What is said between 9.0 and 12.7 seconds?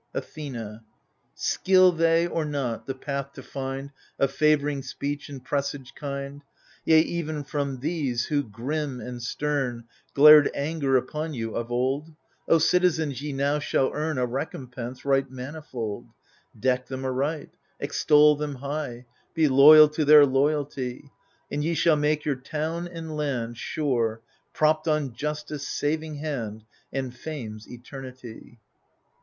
stem, Glared anger upon you of old, O